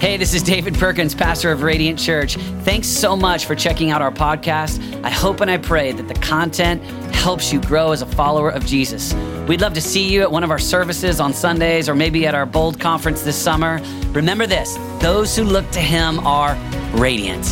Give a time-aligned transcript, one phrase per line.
[0.00, 2.36] Hey, this is David Perkins, pastor of Radiant Church.
[2.64, 5.04] Thanks so much for checking out our podcast.
[5.04, 6.82] I hope and I pray that the content
[7.14, 9.12] helps you grow as a follower of Jesus.
[9.46, 12.34] We'd love to see you at one of our services on Sundays or maybe at
[12.34, 13.78] our Bold conference this summer.
[14.12, 16.56] Remember this those who look to Him are
[16.94, 17.44] radiant.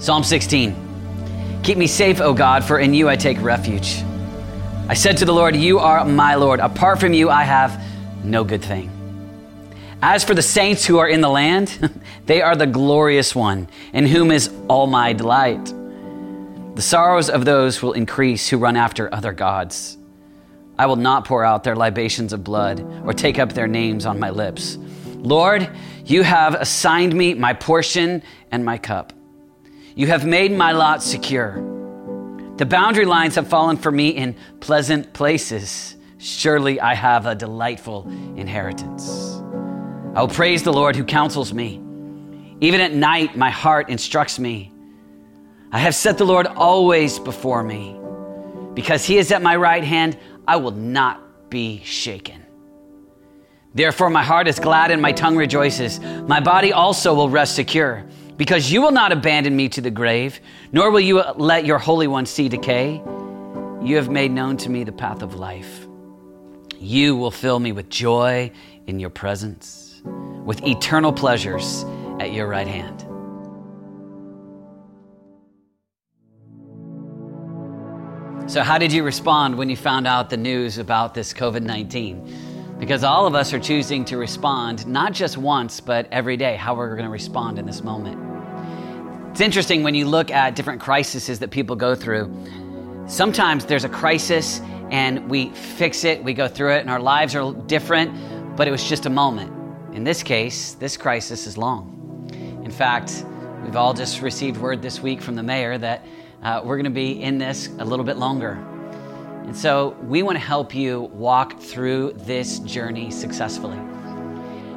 [0.00, 0.91] Psalm 16.
[1.62, 4.02] Keep me safe, O God, for in you I take refuge.
[4.88, 6.58] I said to the Lord, You are my Lord.
[6.58, 7.80] Apart from you, I have
[8.24, 8.90] no good thing.
[10.02, 11.68] As for the saints who are in the land,
[12.26, 15.72] they are the glorious one, in whom is all my delight.
[16.74, 19.96] The sorrows of those will increase who run after other gods.
[20.76, 24.18] I will not pour out their libations of blood or take up their names on
[24.18, 24.78] my lips.
[25.14, 25.70] Lord,
[26.04, 29.12] you have assigned me my portion and my cup.
[29.94, 31.54] You have made my lot secure.
[32.56, 35.96] The boundary lines have fallen for me in pleasant places.
[36.18, 39.40] Surely I have a delightful inheritance.
[40.14, 41.80] I will praise the Lord who counsels me.
[42.60, 44.72] Even at night, my heart instructs me.
[45.72, 47.98] I have set the Lord always before me.
[48.74, 50.16] Because he is at my right hand,
[50.48, 52.44] I will not be shaken.
[53.74, 56.00] Therefore, my heart is glad and my tongue rejoices.
[56.00, 60.40] My body also will rest secure because you will not abandon me to the grave,
[60.72, 63.02] nor will you let your Holy One see decay.
[63.82, 65.86] You have made known to me the path of life.
[66.78, 68.50] You will fill me with joy
[68.86, 70.02] in your presence,
[70.44, 71.84] with eternal pleasures
[72.20, 73.06] at your right hand.
[78.50, 82.51] So, how did you respond when you found out the news about this COVID 19?
[82.82, 86.74] Because all of us are choosing to respond not just once, but every day, how
[86.74, 88.18] we're going to respond in this moment.
[89.30, 92.34] It's interesting when you look at different crises that people go through.
[93.06, 97.36] Sometimes there's a crisis and we fix it, we go through it, and our lives
[97.36, 99.52] are different, but it was just a moment.
[99.94, 102.28] In this case, this crisis is long.
[102.64, 103.24] In fact,
[103.62, 106.04] we've all just received word this week from the mayor that
[106.42, 108.71] uh, we're going to be in this a little bit longer.
[109.44, 113.78] And so we want to help you walk through this journey successfully.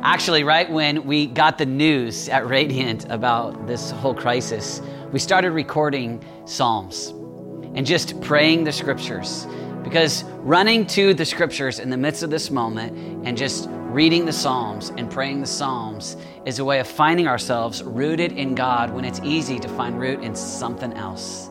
[0.01, 4.81] Actually, right when we got the news at Radiant about this whole crisis,
[5.11, 7.07] we started recording Psalms
[7.73, 9.47] and just praying the scriptures.
[9.83, 14.33] Because running to the scriptures in the midst of this moment and just reading the
[14.33, 19.05] Psalms and praying the Psalms is a way of finding ourselves rooted in God when
[19.05, 21.49] it's easy to find root in something else.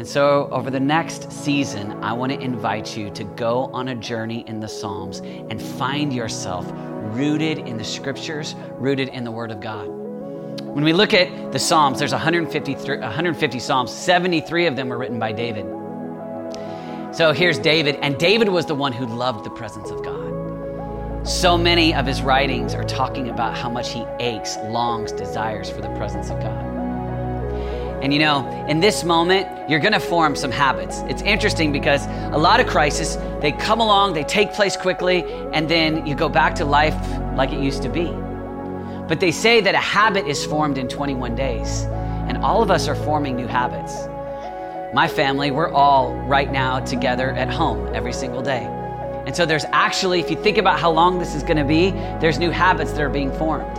[0.00, 3.94] And so, over the next season, I want to invite you to go on a
[3.94, 6.64] journey in the Psalms and find yourself
[7.14, 9.88] rooted in the scriptures, rooted in the Word of God.
[9.88, 15.18] When we look at the Psalms, there's 150, 150 Psalms, 73 of them were written
[15.18, 15.66] by David.
[17.14, 21.28] So here's David, and David was the one who loved the presence of God.
[21.28, 25.82] So many of his writings are talking about how much he aches, longs, desires for
[25.82, 26.69] the presence of God.
[28.02, 31.00] And you know, in this moment, you're going to form some habits.
[31.08, 35.22] It's interesting because a lot of crises, they come along, they take place quickly,
[35.52, 36.96] and then you go back to life
[37.36, 38.06] like it used to be.
[39.06, 41.82] But they say that a habit is formed in 21 days,
[42.28, 44.08] and all of us are forming new habits.
[44.94, 48.64] My family, we're all right now together at home every single day.
[49.26, 51.90] And so there's actually, if you think about how long this is going to be,
[52.20, 53.76] there's new habits that are being formed.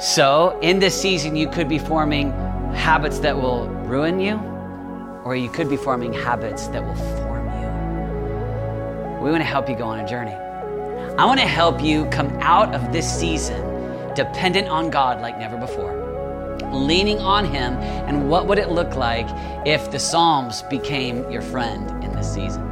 [0.00, 2.32] So in this season, you could be forming
[2.74, 4.34] habits that will ruin you,
[5.24, 9.24] or you could be forming habits that will form you.
[9.24, 10.34] We want to help you go on a journey.
[11.16, 13.62] I want to help you come out of this season
[14.14, 17.74] dependent on God like never before, leaning on Him.
[17.74, 19.26] And what would it look like
[19.66, 22.70] if the Psalms became your friend in this season?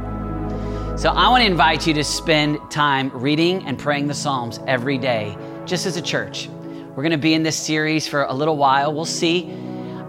[0.97, 4.97] So I want to invite you to spend time reading and praying the Psalms every
[4.97, 6.49] day, just as a church.
[6.49, 8.93] We're going to be in this series for a little while.
[8.93, 9.51] We'll see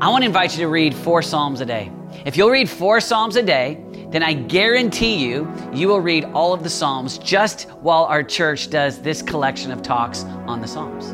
[0.00, 1.90] I want to invite you to read four Psalms a day.
[2.26, 6.52] If you'll read four Psalms a day, then I guarantee you, you will read all
[6.52, 11.10] of the Psalms just while our church does this collection of talks on the Psalms.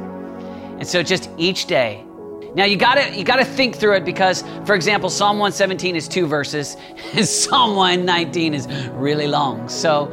[0.78, 2.04] And so just each day.
[2.54, 6.26] Now you gotta you gotta think through it because, for example, Psalm 117 is two
[6.26, 6.76] verses,
[7.12, 9.68] and Psalm 119 is really long.
[9.68, 10.12] So,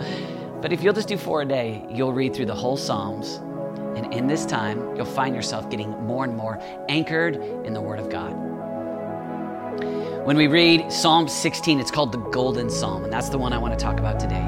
[0.61, 3.41] but if you'll just do four a day, you'll read through the whole Psalms.
[3.97, 6.59] And in this time, you'll find yourself getting more and more
[6.89, 8.56] anchored in the Word of God.
[10.27, 13.57] When we read Psalm 16, it's called the Golden Psalm, and that's the one I
[13.57, 14.45] want to talk about today.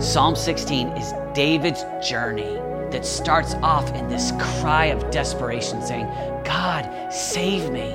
[0.00, 2.56] Psalm 16 is David's journey
[2.90, 6.06] that starts off in this cry of desperation, saying,
[6.44, 7.90] God, save me.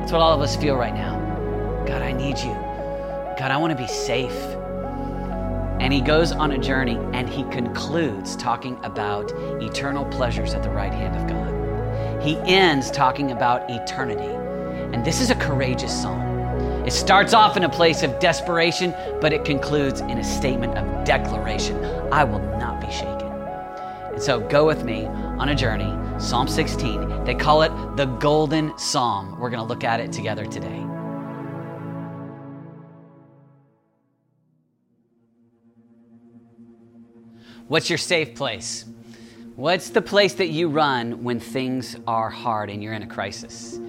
[0.00, 1.16] That's what all of us feel right now.
[1.86, 2.52] God, I need you.
[3.38, 4.36] God, I want to be safe.
[5.80, 9.32] And he goes on a journey and he concludes talking about
[9.62, 12.22] eternal pleasures at the right hand of God.
[12.22, 14.34] He ends talking about eternity.
[14.94, 16.25] And this is a courageous psalm.
[16.86, 21.04] It starts off in a place of desperation, but it concludes in a statement of
[21.04, 23.26] declaration I will not be shaken.
[24.12, 27.24] And so go with me on a journey, Psalm 16.
[27.24, 29.36] They call it the Golden Psalm.
[29.40, 30.78] We're going to look at it together today.
[37.66, 38.84] What's your safe place?
[39.56, 43.80] What's the place that you run when things are hard and you're in a crisis?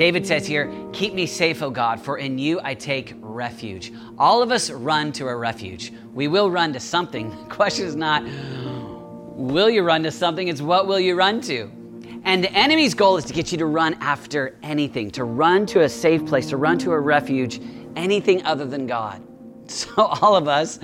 [0.00, 3.92] David says here, Keep me safe, O God, for in you I take refuge.
[4.16, 5.92] All of us run to a refuge.
[6.14, 7.28] We will run to something.
[7.50, 8.24] The question is not,
[9.36, 10.48] will you run to something?
[10.48, 11.70] It's what will you run to?
[12.24, 15.82] And the enemy's goal is to get you to run after anything, to run to
[15.82, 17.60] a safe place, to run to a refuge,
[17.94, 19.22] anything other than God.
[19.66, 20.80] So, all of us,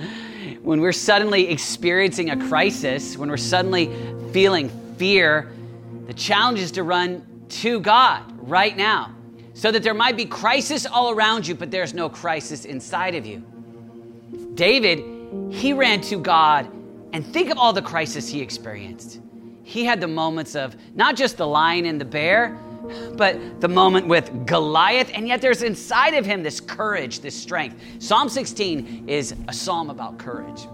[0.61, 3.91] when we're suddenly experiencing a crisis, when we're suddenly
[4.31, 5.51] feeling fear,
[6.05, 9.15] the challenge is to run to God right now
[9.53, 13.25] so that there might be crisis all around you, but there's no crisis inside of
[13.25, 13.43] you.
[14.53, 15.03] David,
[15.51, 16.69] he ran to God
[17.13, 19.19] and think of all the crisis he experienced.
[19.63, 22.57] He had the moments of not just the lion and the bear,
[23.15, 27.81] but the moment with Goliath, and yet there's inside of him this courage, this strength.
[27.99, 30.67] Psalm 16 is a psalm about courage.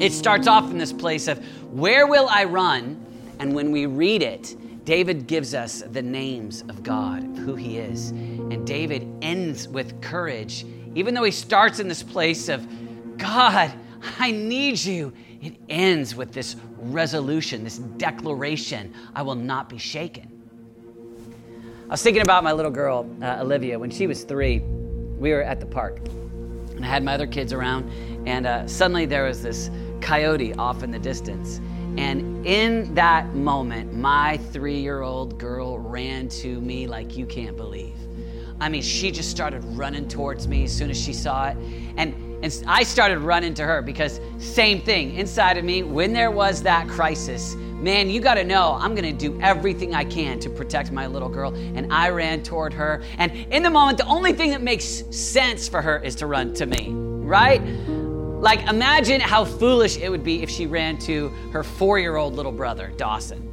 [0.00, 1.38] It starts off in this place of,
[1.72, 3.04] Where will I run?
[3.38, 8.10] And when we read it, David gives us the names of God, who he is.
[8.10, 12.66] And David ends with courage, even though he starts in this place of,
[13.16, 13.72] God,
[14.18, 15.12] I need you.
[15.40, 20.28] It ends with this resolution, this declaration I will not be shaken.
[21.86, 24.60] I was thinking about my little girl, uh, Olivia, when she was three.
[24.60, 25.98] We were at the park,
[26.74, 27.88] and I had my other kids around,
[28.26, 29.70] and uh, suddenly there was this
[30.00, 31.60] coyote off in the distance.
[31.98, 37.56] And in that moment, my three year old girl ran to me like you can't
[37.56, 37.96] believe.
[38.60, 41.56] I mean, she just started running towards me as soon as she saw it.
[41.96, 46.30] And, and I started running to her because, same thing, inside of me, when there
[46.30, 50.48] was that crisis, man, you got to know I'm to do everything I can to
[50.48, 51.52] protect my little girl.
[51.54, 53.02] And I ran toward her.
[53.18, 56.54] And in the moment, the only thing that makes sense for her is to run
[56.54, 57.60] to me, right?
[58.42, 62.34] Like, imagine how foolish it would be if she ran to her four year old
[62.34, 63.48] little brother, Dawson.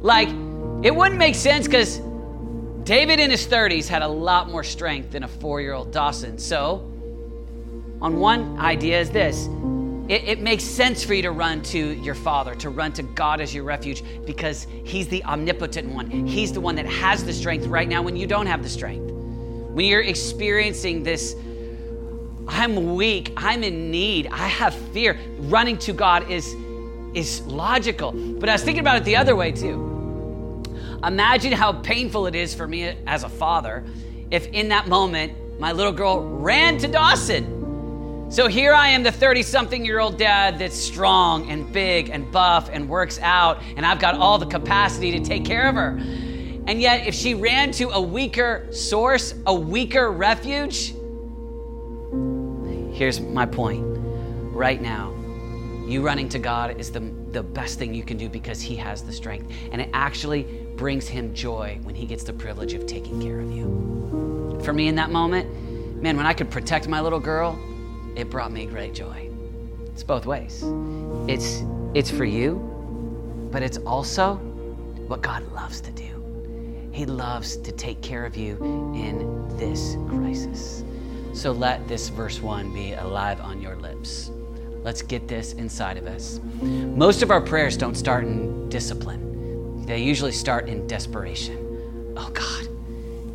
[0.00, 0.28] Like,
[0.84, 2.00] it wouldn't make sense because
[2.82, 6.36] David in his 30s had a lot more strength than a four year old Dawson.
[6.36, 6.78] So,
[8.02, 9.46] on one idea is this
[10.08, 13.40] it, it, makes sense for you to run to your Father, to run to God
[13.40, 16.10] as your refuge, because He's the omnipotent one.
[16.10, 19.12] He's the one that has the strength right now when you don't have the strength.
[19.12, 21.36] When you're experiencing this
[22.48, 25.18] I'm weak, I'm in need, I have fear.
[25.40, 26.54] Running to God is,
[27.14, 28.12] is logical.
[28.12, 29.84] But I was thinking about it the other way too.
[31.04, 33.84] Imagine how painful it is for me as a father
[34.30, 38.26] if in that moment my little girl ran to Dawson.
[38.30, 42.30] So here I am, the 30 something year old dad that's strong and big and
[42.30, 45.96] buff and works out, and I've got all the capacity to take care of her.
[46.66, 50.92] And yet, if she ran to a weaker source, a weaker refuge,
[52.98, 53.84] Here's my point
[54.52, 55.14] right now.
[55.86, 56.98] You running to God is the,
[57.30, 59.52] the best thing you can do because He has the strength.
[59.70, 60.42] And it actually
[60.74, 64.58] brings Him joy when He gets the privilege of taking care of you.
[64.64, 67.56] For me in that moment, man, when I could protect my little girl,
[68.16, 69.30] it brought me great joy.
[69.92, 70.64] It's both ways.
[71.28, 71.62] It's,
[71.94, 72.56] it's for you,
[73.52, 74.34] but it's also
[75.06, 76.90] what God loves to do.
[76.90, 78.56] He loves to take care of you
[78.96, 80.82] in this crisis.
[81.32, 84.30] So let this verse 1 be alive on your lips.
[84.82, 86.40] Let's get this inside of us.
[86.62, 92.14] Most of our prayers don't start in discipline, they usually start in desperation.
[92.16, 92.68] Oh God,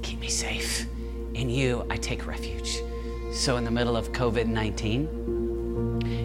[0.01, 0.85] keep me safe.
[1.33, 2.81] In you, I take refuge.
[3.31, 5.07] So, in the middle of COVID 19,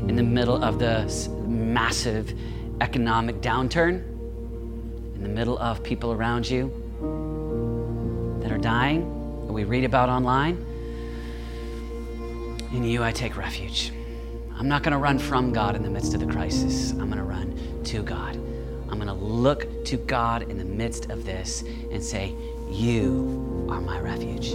[0.08, 1.06] in the middle of the
[1.46, 2.34] massive
[2.80, 4.02] economic downturn,
[5.14, 6.70] in the middle of people around you
[8.40, 9.00] that are dying,
[9.46, 10.64] that we read about online,
[12.72, 13.92] in you I take refuge.
[14.56, 16.90] I'm not going to run from God in the midst of the crisis.
[16.92, 18.34] I'm going to run to God.
[18.90, 22.34] I'm going to look to God in the midst of this and say,
[22.68, 24.50] You are my refuge.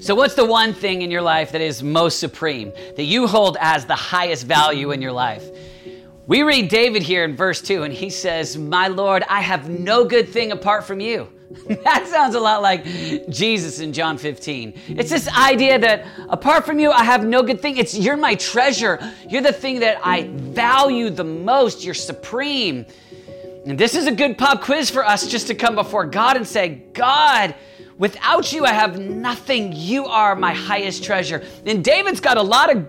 [0.00, 3.56] So, what's the one thing in your life that is most supreme, that you hold
[3.60, 5.44] as the highest value in your life?
[6.26, 10.04] We read David here in verse 2, and he says, My Lord, I have no
[10.04, 11.33] good thing apart from you.
[11.84, 12.84] that sounds a lot like
[13.28, 14.74] Jesus in John 15.
[14.88, 17.76] It's this idea that apart from you, I have no good thing.
[17.76, 18.98] It's you're my treasure.
[19.28, 21.84] You're the thing that I value the most.
[21.84, 22.86] You're supreme.
[23.66, 26.46] And this is a good pop quiz for us just to come before God and
[26.46, 27.54] say, God,
[27.96, 29.72] without you, I have nothing.
[29.74, 31.42] You are my highest treasure.
[31.64, 32.88] And David's got a lot of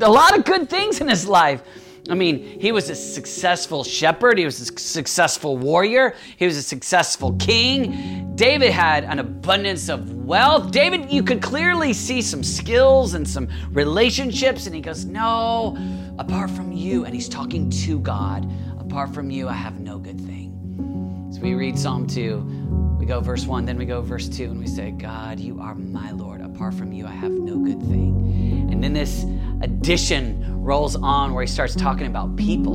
[0.00, 1.62] a lot of good things in his life.
[2.10, 6.62] I mean, he was a successful shepherd, he was a successful warrior, he was a
[6.62, 8.34] successful king.
[8.34, 10.70] David had an abundance of wealth.
[10.70, 15.76] David, you could clearly see some skills and some relationships, and he goes, No,
[16.18, 20.20] apart from you, and he's talking to God, apart from you, I have no good
[20.20, 21.28] thing.
[21.30, 24.58] So we read Psalm 2, we go verse 1, then we go verse 2, and
[24.58, 26.40] we say, God, you are my Lord.
[26.40, 28.68] Apart from you, I have no good thing.
[28.72, 29.24] And then this
[29.60, 32.74] addition rolls on where he starts talking about people.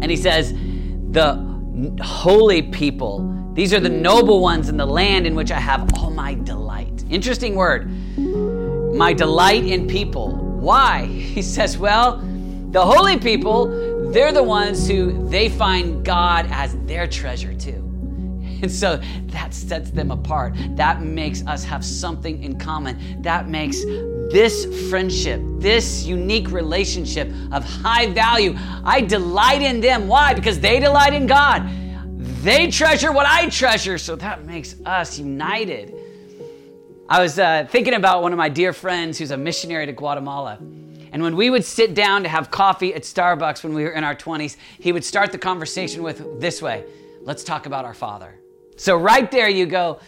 [0.00, 0.52] And he says,
[1.10, 1.34] The
[2.00, 6.10] holy people, these are the noble ones in the land in which I have all
[6.10, 7.04] my delight.
[7.10, 7.90] Interesting word.
[8.96, 10.36] My delight in people.
[10.36, 11.06] Why?
[11.34, 12.18] He says, Well,
[12.70, 17.80] the holy people, they're the ones who they find God as their treasure too.
[18.62, 20.54] And so that sets them apart.
[20.76, 23.20] That makes us have something in common.
[23.20, 23.84] That makes
[24.30, 28.54] this friendship, this unique relationship of high value.
[28.84, 30.08] I delight in them.
[30.08, 30.34] Why?
[30.34, 31.68] Because they delight in God.
[32.42, 33.98] They treasure what I treasure.
[33.98, 35.94] So that makes us united.
[37.08, 40.58] I was uh, thinking about one of my dear friends who's a missionary to Guatemala.
[41.12, 44.04] And when we would sit down to have coffee at Starbucks when we were in
[44.04, 46.84] our 20s, he would start the conversation with this way
[47.22, 48.34] Let's talk about our Father.
[48.76, 50.00] So, right there, you go,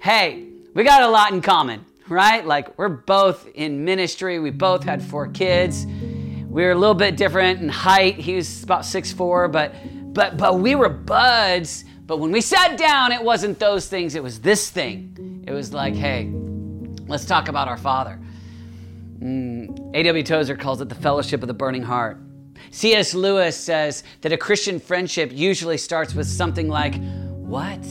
[0.00, 2.46] Hey, we got a lot in common right?
[2.46, 4.38] Like we're both in ministry.
[4.38, 5.86] We both had four kids.
[5.86, 8.16] We were a little bit different in height.
[8.16, 9.74] He was about six four, but
[10.14, 11.84] but but we were buds.
[12.06, 14.14] But when we sat down, it wasn't those things.
[14.14, 15.44] It was this thing.
[15.46, 16.30] It was like, hey,
[17.08, 18.20] let's talk about our Father.
[19.18, 20.22] Mm, A.W.
[20.22, 22.18] Tozer calls it the fellowship of the burning heart.
[22.70, 23.12] C.S.
[23.12, 27.84] Lewis says that a Christian friendship usually starts with something like, What?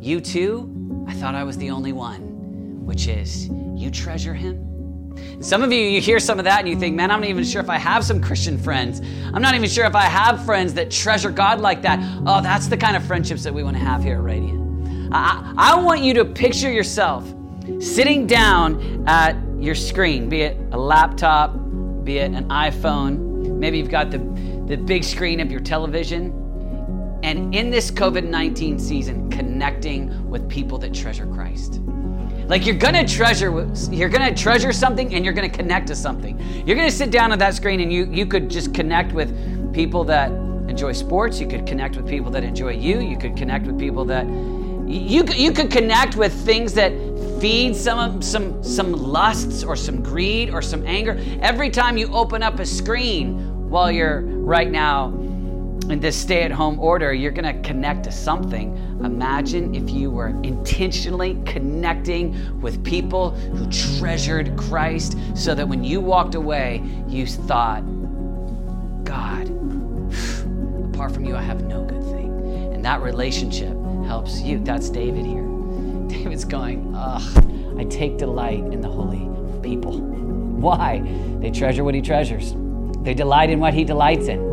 [0.00, 1.04] You too?
[1.06, 2.29] I thought I was the only one
[2.90, 5.14] which is you treasure him.
[5.40, 7.44] Some of you, you hear some of that and you think, man, I'm not even
[7.44, 9.00] sure if I have some Christian friends.
[9.32, 12.00] I'm not even sure if I have friends that treasure God like that.
[12.26, 15.12] Oh, that's the kind of friendships that we want to have here at Radiant.
[15.12, 17.32] I, I want you to picture yourself
[17.78, 21.54] sitting down at your screen, be it a laptop,
[22.02, 24.18] be it an iPhone, maybe you've got the,
[24.66, 27.20] the big screen of your television.
[27.22, 31.80] And in this COVID 19 season, connecting with people that treasure Christ.
[32.50, 36.36] Like you're gonna treasure, you're gonna treasure something, and you're gonna connect to something.
[36.66, 39.30] You're gonna sit down on that screen, and you you could just connect with
[39.72, 40.32] people that
[40.68, 41.38] enjoy sports.
[41.38, 42.98] You could connect with people that enjoy you.
[42.98, 46.90] You could connect with people that you you could connect with things that
[47.40, 51.20] feed some some some lusts or some greed or some anger.
[51.42, 55.10] Every time you open up a screen while you're right now
[55.90, 58.76] in this stay at home order, you're going to connect to something.
[59.04, 66.00] Imagine if you were intentionally connecting with people who treasured Christ so that when you
[66.00, 67.80] walked away, you thought,
[69.04, 69.48] God,
[70.92, 72.72] apart from you, I have no good thing.
[72.72, 74.62] And that relationship helps you.
[74.62, 75.42] That's David here.
[76.08, 79.28] David's going, ugh, I take delight in the holy
[79.62, 80.00] people.
[80.60, 81.00] Why?
[81.40, 82.54] They treasure what he treasures,
[83.02, 84.49] they delight in what he delights in.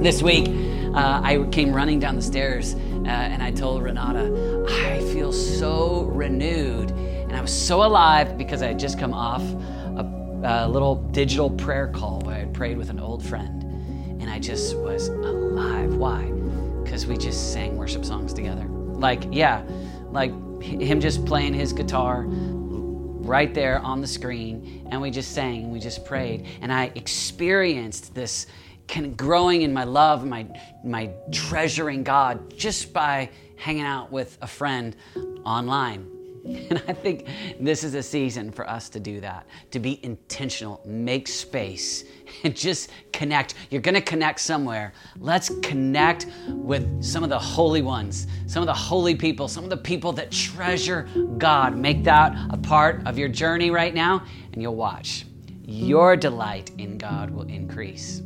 [0.00, 0.46] This week,
[0.94, 6.02] uh, I came running down the stairs uh, and I told Renata, I feel so
[6.04, 6.92] renewed.
[6.92, 11.50] And I was so alive because I had just come off a, a little digital
[11.50, 13.64] prayer call where I prayed with an old friend.
[14.22, 15.96] And I just was alive.
[15.96, 16.30] Why?
[16.84, 18.66] Because we just sang worship songs together.
[18.68, 19.64] Like, yeah,
[20.12, 20.30] like
[20.62, 24.86] him just playing his guitar right there on the screen.
[24.92, 26.46] And we just sang, we just prayed.
[26.60, 28.46] And I experienced this
[28.96, 30.46] of growing in my love my,
[30.84, 34.96] my treasuring God just by hanging out with a friend
[35.44, 36.06] online.
[36.70, 37.26] And I think
[37.60, 42.04] this is a season for us to do that, to be intentional, make space,
[42.44, 43.54] and just connect.
[43.70, 44.92] You're going to connect somewhere.
[45.18, 49.70] Let's connect with some of the holy ones, some of the holy people, some of
[49.70, 51.76] the people that treasure God.
[51.76, 55.26] Make that a part of your journey right now, and you'll watch.
[55.64, 58.22] Your delight in God will increase.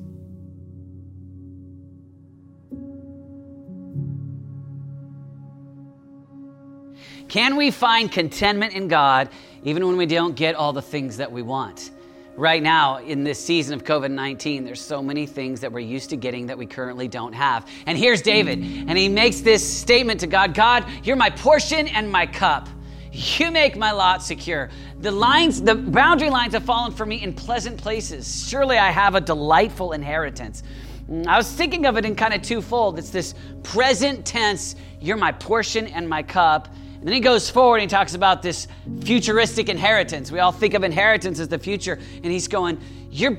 [7.29, 9.29] Can we find contentment in God
[9.65, 11.91] even when we don't get all the things that we want?
[12.37, 16.11] right now in this season of COVID 19, there's so many things that we're used
[16.11, 17.69] to getting that we currently don't have.
[17.87, 22.11] And here's David, and he makes this statement to God God, you're my portion and
[22.11, 22.69] my cup.
[23.15, 24.71] You make my lot secure.
[25.01, 28.49] The lines, the boundary lines have fallen for me in pleasant places.
[28.49, 30.63] Surely I have a delightful inheritance.
[31.11, 32.99] Mm, I was thinking of it in kind of twofold.
[32.99, 36.69] It's this present tense, you're my portion and my cup.
[37.03, 38.69] And then he goes forward and he talks about this
[39.01, 40.31] futuristic inheritance.
[40.31, 41.99] We all think of inheritance as the future.
[42.23, 42.81] And he's going,
[43.11, 43.39] You're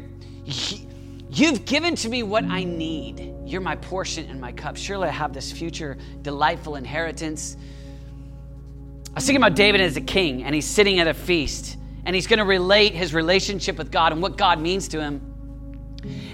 [1.30, 3.34] you've given to me what I need.
[3.46, 4.76] You're my portion and my cup.
[4.76, 7.56] Surely I have this future delightful inheritance.
[9.08, 12.14] I was thinking about David as a king, and he's sitting at a feast, and
[12.14, 15.22] he's going to relate his relationship with God and what God means to him.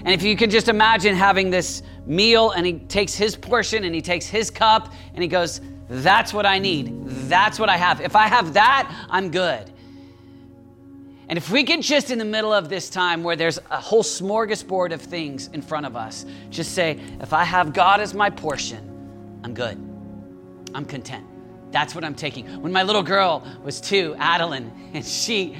[0.04, 3.94] And if you can just imagine having this meal, and he takes his portion and
[3.94, 5.60] he takes his cup, and he goes,
[5.90, 7.04] that's what I need.
[7.28, 8.00] That's what I have.
[8.00, 9.72] If I have that, I'm good.
[11.28, 14.04] And if we can just in the middle of this time where there's a whole
[14.04, 18.30] smorgasbord of things in front of us, just say, if I have God as my
[18.30, 19.76] portion, I'm good.
[20.74, 21.26] I'm content.
[21.72, 22.46] That's what I'm taking.
[22.62, 25.56] When my little girl was two, Adeline, and she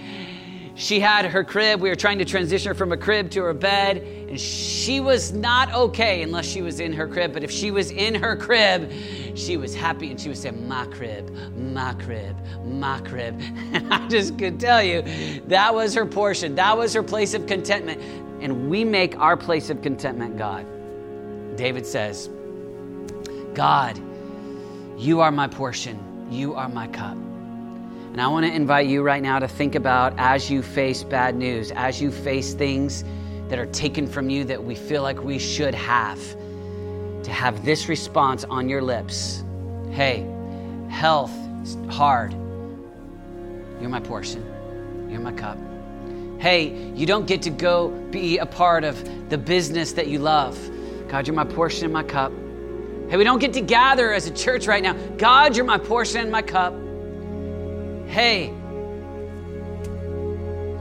[0.81, 1.83] she had her crib.
[1.83, 5.31] We were trying to transition her from a crib to her bed, and she was
[5.31, 7.35] not okay unless she was in her crib.
[7.35, 8.91] But if she was in her crib,
[9.35, 12.35] she was happy and she would say, My crib, my crib,
[12.65, 13.39] my crib.
[13.73, 15.03] And I just could tell you
[15.49, 18.01] that was her portion, that was her place of contentment.
[18.43, 20.67] And we make our place of contentment God.
[21.57, 22.31] David says,
[23.53, 24.01] God,
[24.97, 27.19] you are my portion, you are my cup.
[28.21, 31.35] And I want to invite you right now to think about as you face bad
[31.35, 33.03] news, as you face things
[33.49, 36.21] that are taken from you that we feel like we should have,
[37.23, 39.43] to have this response on your lips
[39.91, 40.27] Hey,
[40.91, 42.33] health is hard.
[43.81, 44.45] You're my portion,
[45.09, 45.57] you're my cup.
[46.39, 50.59] Hey, you don't get to go be a part of the business that you love.
[51.09, 52.33] God, you're my portion and my cup.
[53.09, 54.93] Hey, we don't get to gather as a church right now.
[55.17, 56.75] God, you're my portion and my cup
[58.11, 58.53] hey,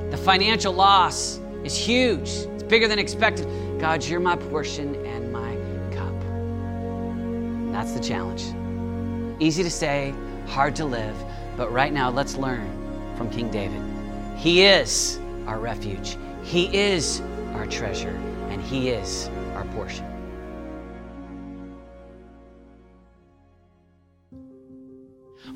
[0.09, 3.47] the financial loss is huge, it's bigger than expected.
[3.79, 5.55] God, you're my portion and my
[5.95, 6.13] cup.
[7.71, 8.43] That's the challenge.
[9.39, 10.13] Easy to say,
[10.47, 11.15] hard to live,
[11.55, 12.67] but right now let's learn
[13.15, 13.81] from King David.
[14.35, 17.21] He is our refuge, He is
[17.53, 20.08] our treasure, and He is our portion.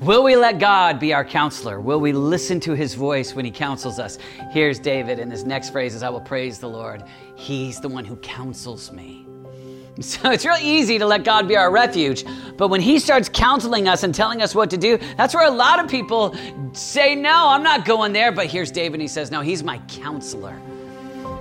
[0.00, 1.80] Will we let God be our counselor?
[1.80, 4.18] Will we listen to his voice when he counsels us?
[4.50, 7.04] Here's David, and his next phrase is I will praise the Lord.
[7.36, 9.26] He's the one who counsels me.
[10.00, 12.24] So it's real easy to let God be our refuge,
[12.56, 15.50] but when He starts counseling us and telling us what to do, that's where a
[15.52, 16.36] lot of people
[16.72, 18.32] say, No, I'm not going there.
[18.32, 20.54] But here's David, and he says, No, He's my counselor.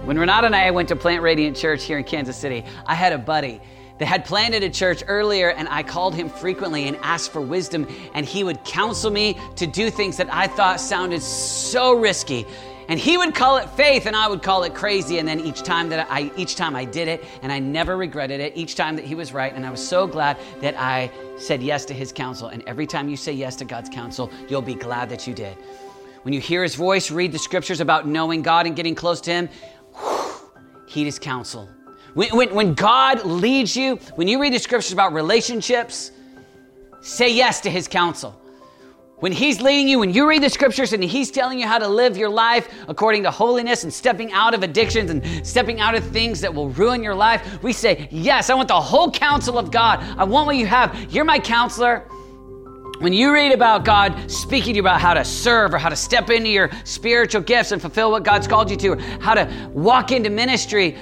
[0.05, 3.11] When Renata and I went to Plant Radiant Church here in Kansas City, I had
[3.11, 3.59] a buddy
[3.99, 7.87] they had planted a church earlier, and I called him frequently and asked for wisdom,
[8.13, 12.45] and he would counsel me to do things that I thought sounded so risky.
[12.89, 15.19] And he would call it faith, and I would call it crazy.
[15.19, 18.41] And then each time that I, each time I did it, and I never regretted
[18.41, 18.57] it.
[18.57, 21.85] Each time that he was right, and I was so glad that I said yes
[21.85, 22.49] to his counsel.
[22.49, 25.55] And every time you say yes to God's counsel, you'll be glad that you did.
[26.23, 29.31] When you hear his voice, read the scriptures about knowing God and getting close to
[29.31, 29.49] him,
[30.87, 31.69] heed his counsel
[32.13, 36.11] when, when, when God leads you, when you read the scriptures about relationships,
[37.01, 38.39] say yes to his counsel.
[39.17, 41.87] When he's leading you, when you read the scriptures and he's telling you how to
[41.87, 46.03] live your life according to holiness and stepping out of addictions and stepping out of
[46.03, 49.71] things that will ruin your life, we say, Yes, I want the whole counsel of
[49.71, 50.01] God.
[50.17, 51.09] I want what you have.
[51.09, 51.99] You're my counselor.
[52.99, 55.95] When you read about God speaking to you about how to serve or how to
[55.95, 59.69] step into your spiritual gifts and fulfill what God's called you to, or how to
[59.73, 60.97] walk into ministry,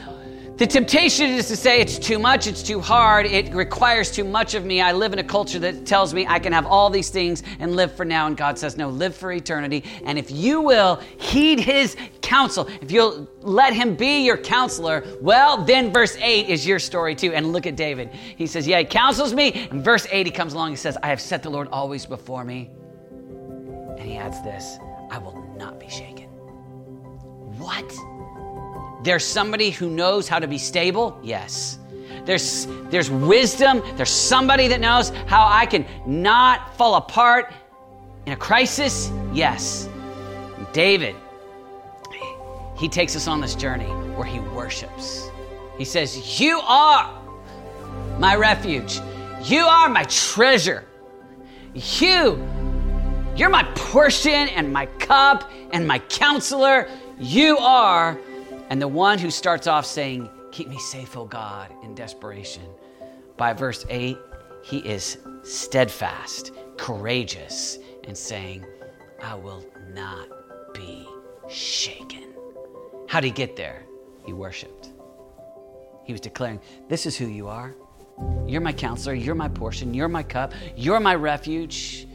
[0.61, 4.53] the temptation is to say it's too much, it's too hard, it requires too much
[4.53, 4.79] of me.
[4.79, 7.75] I live in a culture that tells me I can have all these things and
[7.75, 8.27] live for now.
[8.27, 9.83] And God says, no, live for eternity.
[10.05, 15.63] And if you will heed his counsel, if you'll let him be your counselor, well,
[15.63, 17.33] then verse 8 is your story too.
[17.33, 18.11] And look at David.
[18.13, 19.67] He says, yeah, he counsels me.
[19.71, 22.43] And verse 8, he comes along, he says, I have set the Lord always before
[22.43, 22.69] me.
[23.97, 24.77] And he adds this,
[25.09, 26.27] I will not be shaken.
[27.57, 27.91] What?
[29.03, 31.19] There's somebody who knows how to be stable?
[31.23, 31.79] Yes.
[32.25, 33.81] There's, there's wisdom.
[33.95, 37.53] There's somebody that knows how I can not fall apart
[38.25, 39.11] in a crisis?
[39.33, 39.89] Yes.
[40.73, 41.15] David,
[42.77, 45.29] he takes us on this journey where he worships.
[45.77, 47.21] He says, You are
[48.19, 48.99] my refuge.
[49.43, 50.85] You are my treasure.
[51.73, 52.47] You,
[53.35, 56.87] you're my portion and my cup and my counselor.
[57.19, 58.19] you are.
[58.71, 62.63] And the one who starts off saying, Keep me safe, O God, in desperation.
[63.35, 64.17] By verse 8,
[64.63, 68.65] he is steadfast, courageous, and saying,
[69.21, 70.29] I will not
[70.73, 71.05] be
[71.49, 72.33] shaken.
[73.09, 73.83] How did he get there?
[74.25, 74.91] He worshiped.
[76.05, 77.75] He was declaring, This is who you are.
[78.47, 79.15] You're my counselor.
[79.15, 79.93] You're my portion.
[79.93, 80.53] You're my cup.
[80.77, 82.07] You're my refuge.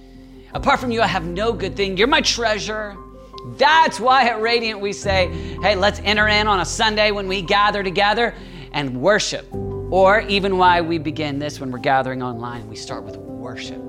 [0.55, 1.99] Apart from you, I have no good thing.
[1.99, 2.97] You're my treasure.
[3.47, 5.29] That's why at Radiant we say,
[5.63, 8.35] hey, let's enter in on a Sunday when we gather together
[8.73, 9.47] and worship.
[9.55, 13.81] Or even why we begin this when we're gathering online, we start with worship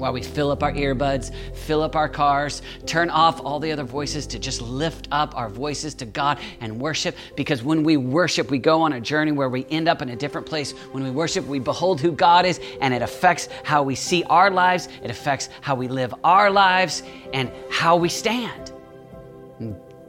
[0.00, 3.84] while we fill up our earbuds, fill up our cars, turn off all the other
[3.84, 7.14] voices to just lift up our voices to God and worship.
[7.36, 10.16] Because when we worship, we go on a journey where we end up in a
[10.16, 10.72] different place.
[10.92, 14.50] When we worship, we behold who God is, and it affects how we see our
[14.50, 17.02] lives, it affects how we live our lives,
[17.34, 18.69] and how we stand.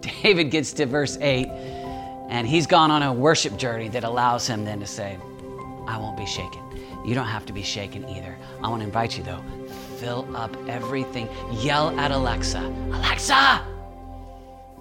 [0.02, 1.48] David gets to verse 8,
[2.30, 5.18] and he's gone on a worship journey that allows him then to say,
[5.88, 6.62] I won't be shaken.
[7.06, 8.36] You don't have to be shaken either.
[8.64, 9.44] I want to invite you, though,
[9.98, 11.28] fill up everything.
[11.54, 13.66] Yell at Alexa, Alexa!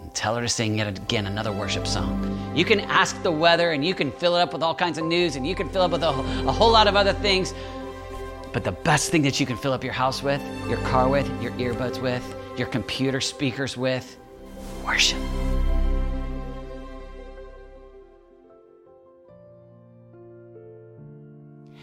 [0.02, 2.52] And tell her to sing yet again another worship song.
[2.54, 5.04] You can ask the weather and you can fill it up with all kinds of
[5.04, 7.54] news and you can fill it up with a, a whole lot of other things.
[8.52, 11.26] But the best thing that you can fill up your house with, your car with,
[11.42, 12.24] your earbuds with,
[12.58, 14.18] your computer speakers with,
[14.90, 15.18] worship.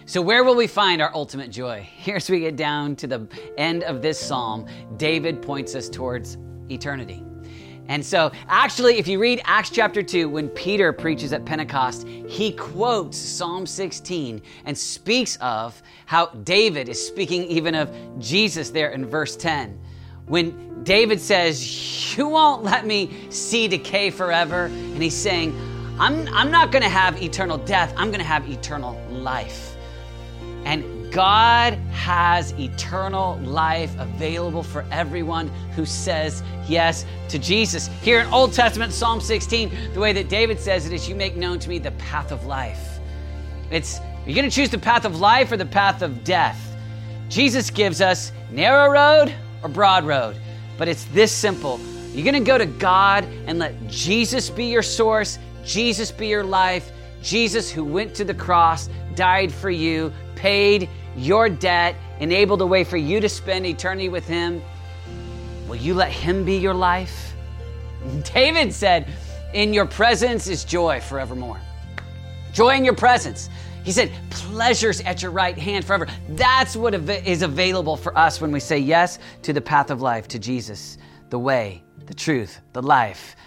[0.05, 1.87] So, where will we find our ultimate joy?
[1.97, 4.67] Here, as we get down to the end of this psalm,
[4.97, 6.37] David points us towards
[6.69, 7.23] eternity.
[7.87, 12.51] And so, actually, if you read Acts chapter 2, when Peter preaches at Pentecost, he
[12.51, 17.89] quotes Psalm 16 and speaks of how David is speaking even of
[18.19, 19.79] Jesus there in verse 10.
[20.27, 25.53] When David says, You won't let me see decay forever, and he's saying,
[25.99, 29.75] I'm, I'm not going to have eternal death, I'm going to have eternal life.
[30.63, 37.87] And God has eternal life available for everyone who says yes to Jesus.
[38.01, 41.35] Here in Old Testament, Psalm 16, the way that David says it is, You make
[41.37, 42.99] known to me the path of life.
[43.71, 46.75] It's, you're going to choose the path of life or the path of death.
[47.29, 50.35] Jesus gives us narrow road or broad road,
[50.77, 51.79] but it's this simple.
[52.13, 56.43] You're going to go to God and let Jesus be your source, Jesus be your
[56.43, 56.91] life,
[57.21, 62.83] Jesus who went to the cross, died for you, paid your debt, enabled a way
[62.83, 64.61] for you to spend eternity with Him,
[65.67, 67.33] will you let Him be your life?
[68.33, 69.07] David said,
[69.53, 71.59] In your presence is joy forevermore.
[72.53, 73.49] Joy in your presence.
[73.87, 76.07] He said, pleasures at your right hand forever.
[76.31, 80.27] That's what is available for us when we say yes to the path of life,
[80.27, 80.97] to Jesus,
[81.29, 83.37] the way, the truth, the life.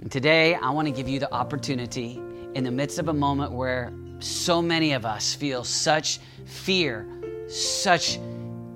[0.00, 2.18] And today, I want to give you the opportunity
[2.54, 7.06] in the midst of a moment where so many of us feel such fear,
[7.46, 8.18] such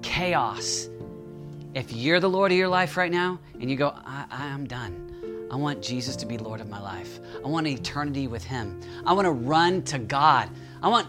[0.03, 0.91] chaos.
[1.73, 5.49] If you're the Lord of your life right now and you go, I, am done.
[5.51, 7.19] I want Jesus to be Lord of my life.
[7.43, 8.79] I want eternity with Him.
[9.07, 10.51] I want to run to God.
[10.83, 11.09] I want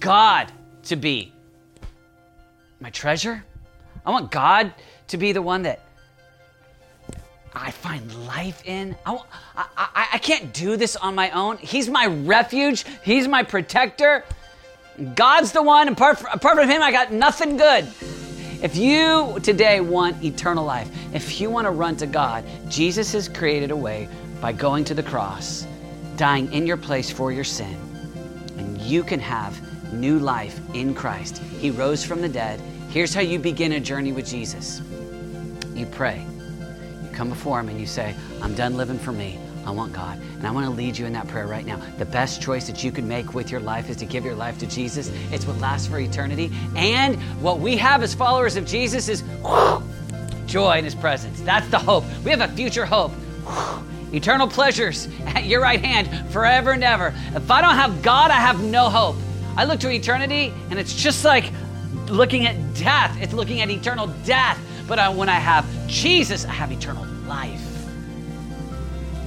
[0.00, 0.52] God
[0.84, 1.32] to be
[2.80, 3.44] my treasure.
[4.04, 4.72] I want God
[5.08, 5.80] to be the one that
[7.54, 8.96] I find life in.
[9.06, 9.18] I,
[9.56, 11.56] I, I can't do this on my own.
[11.56, 14.24] He's my refuge, He's my protector.
[15.14, 17.86] God's the one, apart from, apart from Him, I got nothing good.
[18.62, 23.28] If you today want eternal life, if you want to run to God, Jesus has
[23.28, 24.08] created a way
[24.40, 25.66] by going to the cross,
[26.16, 27.76] dying in your place for your sin,
[28.86, 29.60] you can have
[29.92, 31.38] new life in Christ.
[31.38, 32.60] He rose from the dead.
[32.90, 34.80] Here's how you begin a journey with Jesus
[35.74, 36.24] you pray
[37.02, 39.38] you come before Him and you say, I'm done living for me.
[39.66, 40.18] I want God.
[40.18, 41.80] And I want to lead you in that prayer right now.
[41.98, 44.58] The best choice that you can make with your life is to give your life
[44.60, 45.10] to Jesus.
[45.32, 46.50] It's what lasts for eternity.
[46.76, 49.24] And what we have as followers of Jesus is
[50.46, 51.40] joy in His presence.
[51.40, 52.04] That's the hope.
[52.24, 53.12] We have a future hope.
[54.16, 57.14] Eternal pleasures at your right hand forever and ever.
[57.34, 59.16] If I don't have God, I have no hope.
[59.56, 61.52] I look to eternity and it's just like
[62.08, 64.58] looking at death, it's looking at eternal death.
[64.88, 67.62] But I, when I have Jesus, I have eternal life.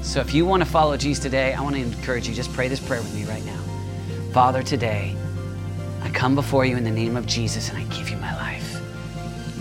[0.01, 2.67] So if you want to follow Jesus today, I want to encourage you, just pray
[2.67, 3.61] this prayer with me right now.
[4.31, 5.15] Father, today,
[6.01, 8.79] I come before you in the name of Jesus and I give you my life.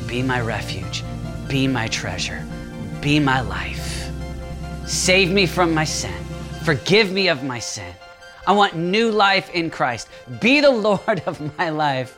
[0.06, 1.02] Be my refuge,
[1.48, 2.46] be my treasure,
[3.00, 3.87] be my life.
[4.88, 6.24] Save me from my sin,
[6.64, 7.94] forgive me of my sin.
[8.46, 10.08] I want new life in Christ.
[10.40, 12.16] Be the Lord of my life.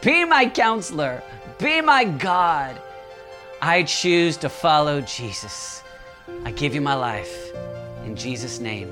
[0.00, 1.22] Be my counselor.
[1.58, 2.80] Be my God.
[3.60, 5.82] I choose to follow Jesus.
[6.46, 7.52] I give you my life.
[8.06, 8.90] In Jesus' name,